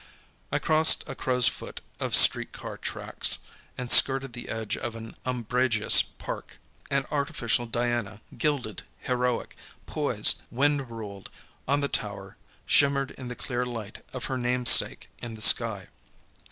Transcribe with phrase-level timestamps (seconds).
[0.51, 3.37] I crossed a crow's foot of street car tracks,
[3.77, 6.57] and skirted the edge of an umbrageous park.
[6.89, 11.29] An artificial Diana, gilded, heroic, poised, wind ruled,
[11.67, 12.35] on the tower,
[12.65, 15.87] shimmered in the clear light of her namesake in the sky.